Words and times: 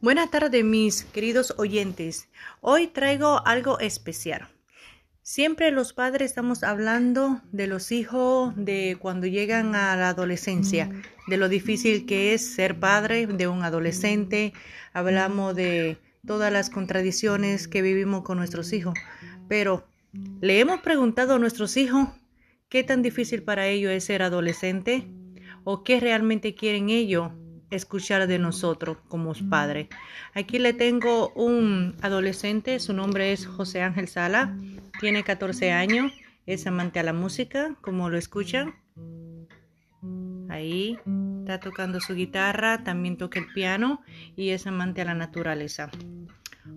Buenas 0.00 0.30
tardes, 0.30 0.64
mis 0.64 1.04
queridos 1.04 1.54
oyentes. 1.58 2.28
Hoy 2.60 2.88
traigo 2.88 3.46
algo 3.46 3.78
especial. 3.78 4.48
Siempre 5.22 5.70
los 5.70 5.92
padres 5.92 6.30
estamos 6.30 6.64
hablando 6.64 7.40
de 7.52 7.68
los 7.68 7.92
hijos 7.92 8.52
de 8.56 8.96
cuando 8.98 9.28
llegan 9.28 9.76
a 9.76 9.94
la 9.96 10.08
adolescencia, 10.08 10.90
de 11.28 11.36
lo 11.36 11.48
difícil 11.48 12.06
que 12.06 12.34
es 12.34 12.54
ser 12.54 12.80
padre 12.80 13.28
de 13.28 13.46
un 13.46 13.62
adolescente. 13.62 14.52
Hablamos 14.92 15.54
de 15.54 15.98
todas 16.26 16.52
las 16.52 16.70
contradicciones 16.70 17.68
que 17.68 17.82
vivimos 17.82 18.22
con 18.22 18.38
nuestros 18.38 18.72
hijos. 18.72 18.98
Pero, 19.48 19.86
¿le 20.40 20.58
hemos 20.58 20.80
preguntado 20.80 21.34
a 21.36 21.38
nuestros 21.38 21.76
hijos 21.76 22.08
qué 22.68 22.82
tan 22.82 23.02
difícil 23.02 23.44
para 23.44 23.68
ellos 23.68 23.92
es 23.92 24.04
ser 24.04 24.22
adolescente? 24.22 25.06
¿O 25.62 25.84
qué 25.84 26.00
realmente 26.00 26.56
quieren 26.56 26.90
ellos 26.90 27.30
escuchar 27.74 28.26
de 28.26 28.38
nosotros 28.38 28.98
como 29.08 29.32
padres. 29.48 29.88
Aquí 30.34 30.58
le 30.58 30.72
tengo 30.72 31.30
un 31.30 31.96
adolescente, 32.02 32.78
su 32.80 32.92
nombre 32.92 33.32
es 33.32 33.46
José 33.46 33.82
Ángel 33.82 34.08
Sala, 34.08 34.56
tiene 35.00 35.24
14 35.24 35.72
años, 35.72 36.12
es 36.46 36.66
amante 36.66 37.00
a 37.00 37.02
la 37.02 37.12
música, 37.12 37.76
como 37.80 38.10
lo 38.10 38.18
escuchan. 38.18 38.74
Ahí 40.48 40.98
está 41.40 41.60
tocando 41.60 42.00
su 42.00 42.14
guitarra, 42.14 42.84
también 42.84 43.16
toca 43.16 43.38
el 43.38 43.46
piano 43.52 44.02
y 44.36 44.50
es 44.50 44.66
amante 44.66 45.00
a 45.00 45.06
la 45.06 45.14
naturaleza. 45.14 45.90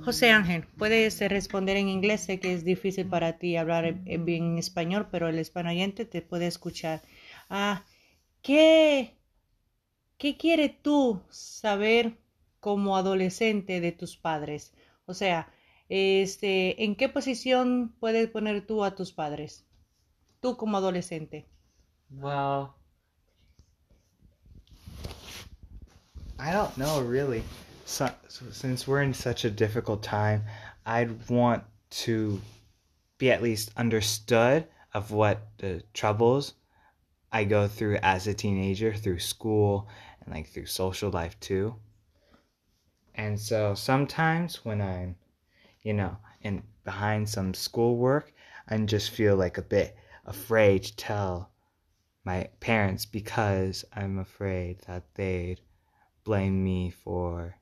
José 0.00 0.30
Ángel, 0.30 0.64
puedes 0.78 1.20
responder 1.20 1.76
en 1.76 1.88
inglés, 1.88 2.22
sé 2.22 2.40
que 2.40 2.54
es 2.54 2.64
difícil 2.64 3.06
para 3.06 3.38
ti 3.38 3.56
hablar 3.56 3.94
bien 3.94 4.58
español, 4.58 5.08
pero 5.10 5.28
el 5.28 5.38
español 5.38 5.92
te 5.92 6.22
puede 6.22 6.46
escuchar. 6.46 7.02
Ah, 7.50 7.84
¿Qué 8.42 9.17
¿Qué 10.18 10.36
quieres 10.36 10.72
tú 10.82 11.22
saber 11.30 12.18
como 12.58 12.96
adolescente 12.96 13.80
de 13.80 13.92
tus 13.92 14.16
padres? 14.16 14.72
O 15.06 15.14
sea, 15.14 15.48
este, 15.88 16.82
¿en 16.84 16.96
qué 16.96 17.08
posición 17.08 17.94
puedes 18.00 18.28
poner 18.28 18.66
tú 18.66 18.84
a 18.84 18.96
tus 18.96 19.12
padres? 19.12 19.64
Tú 20.40 20.56
como 20.56 20.76
adolescente. 20.76 21.46
Well, 22.10 22.74
I 26.40 26.52
don't 26.52 26.76
know 26.76 27.00
really. 27.00 27.44
So, 27.84 28.10
since 28.28 28.88
we're 28.88 29.02
in 29.02 29.14
such 29.14 29.44
a 29.44 29.50
difficult 29.50 30.02
time, 30.02 30.42
I'd 30.84 31.30
want 31.30 31.62
to 32.04 32.40
be 33.18 33.30
at 33.30 33.40
least 33.40 33.70
understood 33.76 34.66
of 34.94 35.12
what 35.12 35.38
the 35.58 35.84
troubles 35.94 36.54
I 37.30 37.44
go 37.44 37.68
through 37.68 37.98
as 38.02 38.26
a 38.26 38.34
teenager 38.34 38.92
through 38.94 39.20
school 39.20 39.86
and 40.28 40.36
like 40.36 40.48
through 40.48 40.66
social 40.66 41.10
life 41.10 41.38
too. 41.40 41.74
And 43.14 43.40
so 43.40 43.74
sometimes 43.74 44.64
when 44.64 44.80
I'm, 44.80 45.16
you 45.82 45.94
know, 45.94 46.18
in 46.42 46.62
behind 46.84 47.28
some 47.28 47.54
schoolwork, 47.54 48.32
I 48.68 48.76
just 48.78 49.10
feel 49.10 49.36
like 49.36 49.56
a 49.56 49.62
bit 49.62 49.96
afraid 50.26 50.84
to 50.84 50.96
tell 50.96 51.50
my 52.24 52.48
parents 52.60 53.06
because 53.06 53.84
I'm 53.94 54.18
afraid 54.18 54.80
that 54.86 55.14
they'd 55.14 55.60
blame 56.24 56.62
me 56.62 56.90
for, 56.90 57.56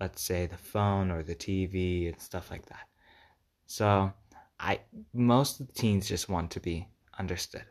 let's 0.00 0.22
say, 0.22 0.46
the 0.46 0.56
phone 0.56 1.10
or 1.10 1.22
the 1.22 1.36
TV 1.36 2.08
and 2.08 2.20
stuff 2.20 2.50
like 2.50 2.66
that. 2.66 2.88
So 3.66 4.12
I 4.58 4.80
most 5.14 5.60
of 5.60 5.68
the 5.68 5.72
teens 5.72 6.08
just 6.08 6.28
want 6.28 6.50
to 6.50 6.60
be 6.60 6.88
understood. 7.16 7.64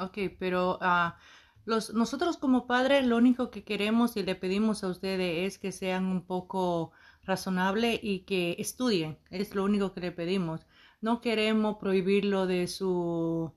Okay, 0.00 0.28
pero 0.28 0.76
uh, 0.80 1.10
Los, 1.66 1.92
nosotros 1.92 2.36
como 2.38 2.66
padres 2.66 3.04
lo 3.04 3.16
único 3.16 3.50
que 3.50 3.64
queremos 3.64 4.16
y 4.16 4.22
le 4.22 4.36
pedimos 4.36 4.84
a 4.84 4.88
ustedes 4.88 5.46
es 5.46 5.58
que 5.58 5.72
sean 5.72 6.06
un 6.06 6.24
poco 6.24 6.92
razonables 7.24 8.00
y 8.02 8.20
que 8.20 8.56
estudien. 8.58 9.18
Es 9.30 9.54
lo 9.54 9.64
único 9.64 9.92
que 9.92 10.00
le 10.00 10.12
pedimos. 10.12 10.66
No 11.00 11.20
queremos 11.20 11.76
prohibirlo 11.78 12.46
de 12.46 12.68
su 12.68 13.52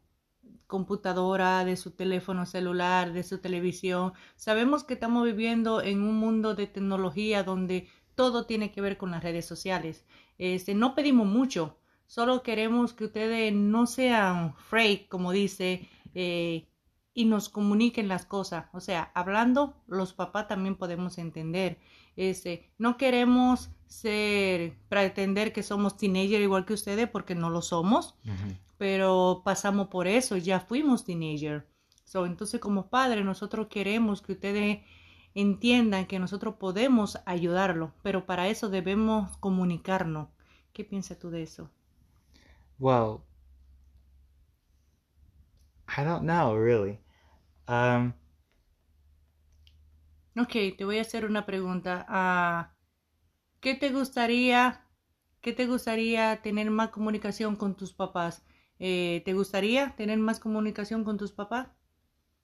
computadora, 0.66 1.64
de 1.66 1.78
su 1.78 1.92
teléfono 1.92 2.46
celular, 2.48 3.14
de 3.14 3.24
su 3.24 3.38
televisión. 3.38 4.14
Sabemos 4.36 4.84
que 4.84 4.96
estamos 4.96 5.24
viviendo 5.26 5.82
en 5.82 6.02
un 6.02 6.16
mundo 6.16 6.56
de 6.56 6.68
tecnología 6.68 7.44
donde 7.44 7.88
todo 8.16 8.46
tiene 8.46 8.72
que 8.72 8.82
ver 8.82 8.98
con 8.98 9.12
las 9.12 9.24
redes 9.24 9.46
sociales. 9.46 10.06
Este, 10.40 10.74
no 10.74 10.96
pedimos 10.96 11.28
mucho, 11.28 11.78
solo 12.08 12.44
queremos 12.44 12.94
que 12.94 13.06
ustedes 13.06 13.54
no 13.54 13.86
sean 13.86 14.56
afraid, 14.58 15.08
como 15.10 15.32
dice, 15.32 15.88
eh, 16.16 16.68
y 17.14 17.26
nos 17.26 17.50
comuniquen 17.50 18.08
las 18.08 18.26
cosas. 18.26 18.66
O 18.74 18.80
sea, 18.80 19.12
hablando, 19.14 19.76
los 19.88 20.14
papás 20.14 20.48
también 20.48 20.76
podemos 20.76 21.18
entender. 21.18 21.80
Este, 22.16 22.70
no 22.78 22.98
queremos 22.98 23.70
ser, 23.88 24.78
pretender 24.88 25.52
que 25.52 25.64
somos 25.64 25.98
teenager 25.98 26.42
igual 26.42 26.66
que 26.66 26.74
ustedes 26.74 27.10
porque 27.10 27.36
no 27.36 27.50
lo 27.50 27.62
somos, 27.62 28.16
pero 28.78 29.42
pasamos 29.44 29.88
por 29.88 30.08
eso, 30.08 30.38
ya 30.38 30.60
fuimos 30.60 31.04
teenager. 31.04 31.68
So, 32.06 32.26
entonces, 32.26 32.60
como 32.60 32.90
padre, 32.90 33.24
nosotros 33.24 33.68
queremos 33.68 34.22
que 34.22 34.34
ustedes 34.34 34.80
entiendan 35.36 36.08
que 36.08 36.20
nosotros 36.20 36.56
podemos 36.56 37.20
ayudarlo, 37.26 37.94
pero 38.02 38.26
para 38.26 38.48
eso 38.48 38.70
debemos 38.70 39.38
comunicarnos. 39.38 40.30
¿Qué 40.74 40.84
piensas 40.84 41.20
tú 41.20 41.30
de 41.30 41.44
eso? 41.44 41.70
Well, 42.80 43.20
I 45.98 46.04
don't 46.04 46.24
know, 46.24 46.56
really. 46.56 47.00
Um, 47.68 48.14
ok, 50.38 50.76
te 50.78 50.86
voy 50.86 50.98
a 50.98 51.02
hacer 51.02 51.26
una 51.26 51.46
pregunta. 51.46 52.06
Uh, 52.10 52.80
¿Qué 53.60 53.76
te 53.76 53.90
gustaría, 53.90 54.86
qué 55.42 55.54
te 55.54 55.66
gustaría 55.66 56.42
tener 56.42 56.70
más 56.70 56.90
comunicación 56.90 57.56
con 57.56 57.76
tus 57.76 57.94
papás? 57.94 58.44
Eh, 58.80 59.22
¿Te 59.26 59.34
gustaría 59.34 59.96
tener 59.96 60.18
más 60.18 60.40
comunicación 60.40 61.04
con 61.04 61.18
tus 61.18 61.32
papás? 61.32 61.68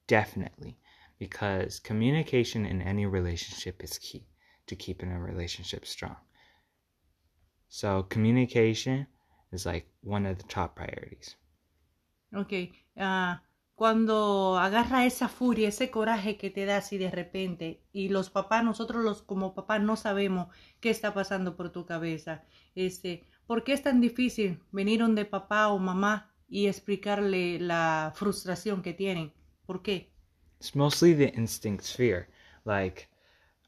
Definitely, 0.06 0.78
because 1.18 1.80
communication 1.80 2.66
in 2.66 2.82
any 2.82 3.06
relationship 3.06 3.82
is 3.82 3.98
key 3.98 4.26
to 4.66 4.76
keeping 4.76 5.10
a 5.10 5.18
relationship 5.18 5.86
strong. 5.86 6.16
So 7.68 8.02
communication 8.04 9.06
is 9.52 9.64
like 9.66 9.86
one 10.02 10.26
of 10.26 10.36
the 10.38 10.44
top 10.44 10.76
priorities. 10.76 11.36
Okay. 12.32 12.72
Uh, 12.96 13.36
cuando 13.76 14.56
agarra 14.56 15.04
esa 15.04 15.28
furia, 15.28 15.68
ese 15.68 15.90
coraje 15.90 16.38
que 16.38 16.48
te 16.48 16.64
da 16.64 16.78
así 16.78 16.96
de 16.96 17.10
repente 17.10 17.82
y 17.92 18.08
los 18.08 18.30
papás, 18.30 18.64
nosotros 18.64 19.04
los 19.04 19.22
como 19.22 19.54
papás 19.54 19.82
no 19.82 19.96
sabemos 19.96 20.48
qué 20.80 20.88
está 20.88 21.12
pasando 21.12 21.56
por 21.56 21.70
tu 21.70 21.84
cabeza. 21.84 22.42
Este, 22.74 23.28
¿por 23.46 23.64
qué 23.64 23.74
es 23.74 23.82
tan 23.82 24.00
difícil 24.00 24.62
venir 24.72 25.00
donde 25.00 25.26
papá 25.26 25.68
o 25.68 25.78
mamá 25.78 26.32
y 26.48 26.68
explicarle 26.68 27.58
la 27.60 28.12
frustración 28.14 28.80
que 28.80 28.94
tienen? 28.94 29.34
¿Por 29.66 29.82
qué? 29.82 30.10
It's 30.58 30.74
mostly 30.74 31.14
the 31.14 31.34
instinct 31.36 31.84
sphere. 31.84 32.28
Like 32.64 33.10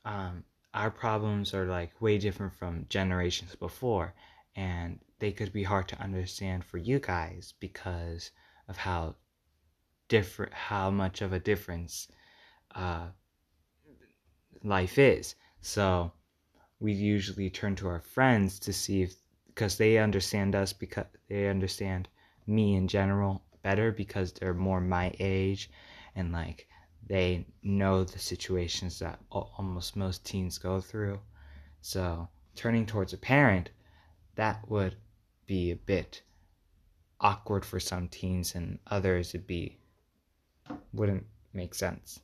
um, 0.07 0.43
our 0.73 0.91
problems 0.91 1.53
are 1.53 1.67
like 1.67 1.93
way 2.01 2.19
different 2.19 2.55
from 2.55 2.87
generations 2.89 3.55
before 3.57 4.15
and 4.57 4.99
they 5.19 5.33
could 5.33 5.53
be 5.53 5.65
hard 5.65 5.87
to 5.89 6.03
understand 6.03 6.65
for 6.65 6.79
you 6.79 6.99
guys 6.99 7.53
because 7.61 8.33
of 8.69 8.77
how 8.77 9.15
different 10.09 10.53
how 10.53 10.91
much 10.91 11.23
of 11.23 11.33
a 11.33 11.39
difference 11.39 12.09
uh, 12.75 13.09
life 14.63 14.99
is. 14.99 15.35
So 15.61 16.13
we 16.81 16.93
usually 16.93 17.51
turn 17.51 17.77
to 17.77 17.89
our 17.89 18.01
friends 18.01 18.59
to 18.61 18.73
see 18.73 19.03
if 19.03 19.15
because 19.47 19.77
they 19.77 19.99
understand 19.99 20.55
us 20.55 20.73
because 20.73 21.07
they 21.29 21.49
understand 21.49 22.09
me 22.47 22.77
in 22.77 22.87
general 22.87 23.43
better 23.63 23.91
because 23.91 24.33
they're 24.33 24.55
more 24.55 24.81
my 24.81 25.13
age 25.19 25.71
and 26.15 26.33
like 26.33 26.69
they 27.09 27.47
know 27.63 28.05
the 28.05 28.19
situations 28.19 28.99
that 29.01 29.19
almost 29.31 29.97
most 29.97 30.25
teens 30.25 30.59
go 30.59 30.81
through. 30.81 31.19
So 31.81 32.29
turning 32.55 32.87
towards 32.87 33.13
a 33.13 33.19
parent 33.19 33.71
that 34.37 34.69
would 34.69 34.95
be 35.47 35.73
a 35.73 35.77
bit 35.77 36.23
awkward 37.21 37.65
for 37.65 37.81
some 37.81 38.09
teens 38.09 38.55
and 38.55 38.79
others 38.91 39.33
would 39.33 39.47
be 39.47 39.79
wouldn't 40.93 41.25
make 41.53 41.75
sense. 41.75 42.21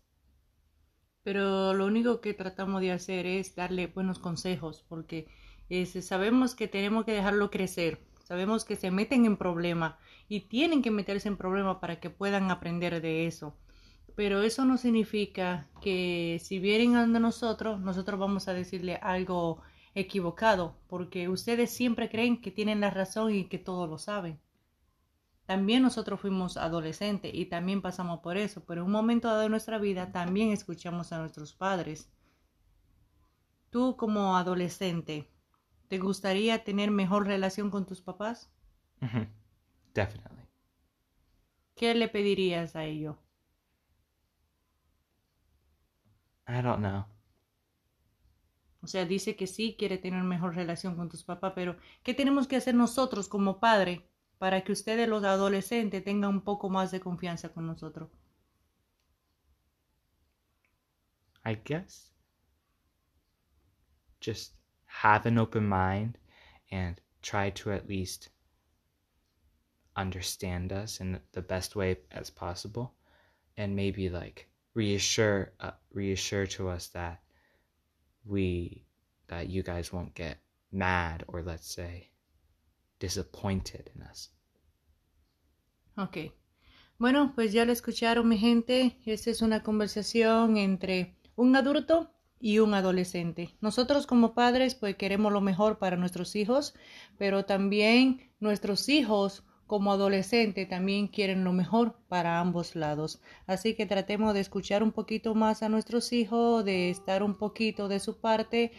Pero 1.23 1.73
lo 1.73 1.87
único 1.87 2.21
que 2.21 2.35
tratamos 2.35 2.81
de 2.83 2.93
hacer 2.93 3.27
es 3.27 3.55
darle 3.55 3.87
buenos 3.87 4.19
consejos, 4.19 4.85
porque 4.89 5.27
sabemos 6.03 6.55
que 6.55 6.69
tenemos 6.69 7.07
que 7.07 7.13
dejarlo 7.13 7.51
crecer, 7.51 7.99
sabemos 8.25 8.65
que 8.67 8.77
se 8.77 8.91
meten 8.91 9.25
en 9.25 9.39
problemas 9.39 9.95
y 10.29 10.41
tienen 10.41 10.83
que 10.83 10.91
meterse 10.91 11.29
en 11.29 11.39
problemas 11.39 11.79
para 11.79 11.99
que 11.99 12.11
puedan 12.11 12.51
aprender 12.51 13.01
de 13.01 13.27
eso. 13.27 13.57
Pero 14.15 14.43
eso 14.43 14.65
no 14.67 14.77
significa 14.77 15.67
que 15.81 16.39
si 16.43 16.59
vienen 16.59 16.95
a 16.95 17.07
nosotros, 17.07 17.81
nosotros 17.81 18.21
vamos 18.21 18.47
a 18.47 18.55
decirle 18.55 18.97
algo 18.97 19.63
equivocado, 19.95 20.77
porque 20.89 21.29
ustedes 21.29 21.71
siempre 21.71 22.11
creen 22.11 22.41
que 22.41 22.51
tienen 22.51 22.81
la 22.81 22.91
razón 22.91 23.35
y 23.35 23.47
que 23.47 23.59
todo 23.59 23.87
lo 23.87 23.97
saben. 23.97 24.39
También 25.47 25.83
nosotros 25.83 26.21
fuimos 26.21 26.59
adolescentes 26.59 27.33
y 27.33 27.47
también 27.47 27.81
pasamos 27.81 28.21
por 28.21 28.37
eso, 28.37 28.63
pero 28.67 28.83
en 28.83 28.87
un 28.89 28.93
momento 28.93 29.29
dado 29.29 29.41
de 29.41 29.49
nuestra 29.49 29.79
vida 29.79 30.13
también 30.13 30.51
escuchamos 30.51 31.13
a 31.13 31.19
nuestros 31.19 31.55
padres. 31.55 32.11
tú 33.69 33.95
como 33.99 34.39
adolescente, 34.39 35.29
¿te 35.89 35.99
gustaría 35.99 36.65
tener 36.65 36.91
mejor 36.91 37.27
relación 37.27 37.71
con 37.71 37.85
tus 37.85 38.01
papás? 38.01 38.51
hmm 39.01 39.27
Definitely. 39.95 40.49
¿Qué 41.77 41.95
le 41.95 42.09
pedirías 42.09 42.75
a 42.75 42.85
ellos? 42.85 43.17
I 46.49 46.63
don't 46.63 46.81
know. 46.81 47.05
O 48.83 48.87
sea, 48.87 49.05
dice 49.05 49.35
que 49.35 49.49
sí 49.49 49.75
quiere 49.77 49.99
tener 49.99 50.23
mejor 50.23 50.55
relación 50.55 50.95
con 50.95 51.09
tus 51.09 51.25
papás, 51.25 51.53
pero 51.57 51.77
¿qué 52.05 52.15
tenemos 52.15 52.47
que 52.47 52.55
hacer 52.57 52.75
nosotros 52.77 53.29
como 53.29 53.59
padre 53.59 54.09
para 54.45 54.61
que 54.63 54.73
ustedes 54.73 55.09
los 55.09 55.25
adolescentes 55.25 56.05
tengan 56.05 56.29
un 56.29 56.43
poco 56.43 56.69
más 56.69 56.91
de 56.91 57.01
confianza 57.01 57.49
con 57.49 57.67
nosotros? 57.67 58.11
I 61.47 61.55
guess 61.65 62.13
just 64.21 64.53
have 64.85 65.25
an 65.25 65.39
open 65.39 65.67
mind 65.67 66.19
and 66.71 67.01
try 67.23 67.53
to 67.53 67.73
at 67.73 67.89
least 67.89 68.29
understand 69.97 70.75
us 70.75 71.01
in 71.01 71.19
the 71.33 71.41
best 71.41 71.75
way 71.75 71.97
as 72.11 72.29
possible 72.29 72.93
and 73.57 73.75
maybe 73.75 74.11
like 74.11 74.47
reassure 74.75 75.55
uh, 75.59 75.71
reassure 75.91 76.47
to 76.47 76.69
us 76.69 76.89
that 76.89 77.23
we 78.27 78.85
that 79.29 79.49
you 79.49 79.63
guys 79.63 79.91
won't 79.91 80.13
get 80.15 80.37
mad 80.71 81.25
or 81.29 81.41
let's 81.41 81.75
say 81.75 82.11
disappointed 82.99 83.91
in 83.97 84.03
us. 84.03 84.34
Ok. 85.97 86.19
Bueno, 86.99 87.33
pues 87.35 87.53
ya 87.53 87.65
lo 87.65 87.73
escucharon, 87.73 88.29
mi 88.29 88.39
gente. 88.39 88.99
Esta 89.05 89.31
es 89.31 89.43
una 89.43 89.63
conversación 89.63 90.57
entre 90.57 91.17
un 91.37 91.55
adulto 91.57 92.11
y 92.41 92.59
un 92.59 92.75
adolescente. 92.75 93.55
Nosotros 93.61 94.07
como 94.07 94.35
padres, 94.35 94.75
pues 94.75 94.97
queremos 94.97 95.33
lo 95.33 95.41
mejor 95.41 95.79
para 95.79 95.97
nuestros 95.97 96.37
hijos, 96.37 96.75
pero 97.17 97.45
también 97.45 98.31
nuestros 98.41 98.89
hijos 98.89 99.45
como 99.67 99.93
adolescentes 99.93 100.69
también 100.69 101.09
quieren 101.09 101.43
lo 101.43 101.53
mejor 101.53 101.97
para 102.09 102.41
ambos 102.41 102.77
lados. 102.77 103.21
Así 103.47 103.75
que 103.75 103.87
tratemos 103.87 104.35
de 104.35 104.41
escuchar 104.41 104.83
un 104.83 104.93
poquito 104.93 105.35
más 105.35 105.63
a 105.63 105.69
nuestros 105.69 106.13
hijos, 106.13 106.65
de 106.65 106.91
estar 106.91 107.23
un 107.23 107.35
poquito 107.35 107.89
de 107.89 108.01
su 108.01 108.21
parte 108.21 108.73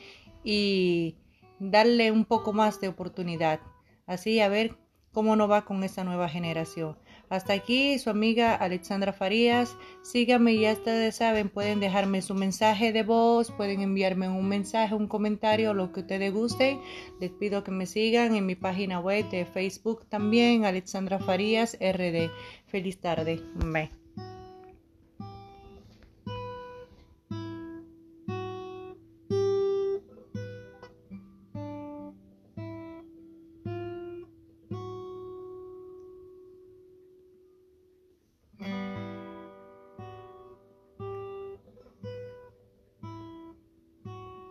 y 0.43 1.15
darle 1.59 2.11
un 2.11 2.25
poco 2.25 2.53
más 2.53 2.79
de 2.81 2.87
oportunidad. 2.87 3.59
Así 4.05 4.39
a 4.39 4.49
ver 4.49 4.77
cómo 5.11 5.35
nos 5.35 5.49
va 5.49 5.65
con 5.65 5.83
esta 5.83 6.03
nueva 6.03 6.29
generación. 6.29 6.97
Hasta 7.29 7.53
aquí 7.53 7.97
su 7.99 8.09
amiga 8.09 8.55
Alexandra 8.55 9.13
Farías. 9.13 9.75
Síganme, 10.01 10.57
ya 10.57 10.73
ustedes 10.73 11.15
saben, 11.15 11.49
pueden 11.49 11.79
dejarme 11.79 12.21
su 12.21 12.35
mensaje 12.35 12.91
de 12.91 13.03
voz, 13.03 13.51
pueden 13.51 13.81
enviarme 13.81 14.29
un 14.29 14.47
mensaje, 14.47 14.95
un 14.95 15.07
comentario, 15.07 15.73
lo 15.73 15.91
que 15.91 16.01
ustedes 16.01 16.33
gusten. 16.33 16.79
Les 17.19 17.31
pido 17.31 17.63
que 17.63 17.71
me 17.71 17.85
sigan 17.85 18.35
en 18.35 18.45
mi 18.45 18.55
página 18.55 18.99
web 18.99 19.29
de 19.29 19.45
Facebook 19.45 20.05
también, 20.07 20.65
Alexandra 20.65 21.19
Farías 21.19 21.77
RD. 21.79 22.29
Feliz 22.67 22.99
tarde. 22.99 23.41
Bye. 23.55 24.04